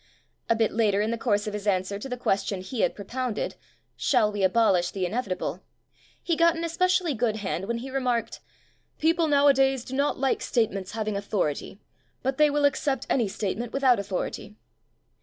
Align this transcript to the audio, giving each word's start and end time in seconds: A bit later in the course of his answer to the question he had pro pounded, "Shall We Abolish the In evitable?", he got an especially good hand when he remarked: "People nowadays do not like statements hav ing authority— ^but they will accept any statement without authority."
A 0.49 0.55
bit 0.55 0.71
later 0.71 0.99
in 1.01 1.11
the 1.11 1.15
course 1.19 1.45
of 1.45 1.53
his 1.53 1.67
answer 1.67 1.99
to 1.99 2.09
the 2.09 2.17
question 2.17 2.61
he 2.61 2.81
had 2.81 2.95
pro 2.95 3.05
pounded, 3.05 3.53
"Shall 3.95 4.31
We 4.31 4.41
Abolish 4.41 4.89
the 4.89 5.05
In 5.05 5.11
evitable?", 5.11 5.61
he 6.23 6.35
got 6.35 6.55
an 6.55 6.63
especially 6.63 7.13
good 7.13 7.35
hand 7.35 7.65
when 7.67 7.77
he 7.77 7.91
remarked: 7.91 8.39
"People 8.97 9.27
nowadays 9.27 9.85
do 9.85 9.93
not 9.95 10.17
like 10.17 10.41
statements 10.41 10.93
hav 10.93 11.07
ing 11.07 11.15
authority— 11.17 11.79
^but 12.25 12.37
they 12.37 12.49
will 12.49 12.65
accept 12.65 13.05
any 13.11 13.27
statement 13.27 13.73
without 13.73 13.99
authority." 13.99 14.55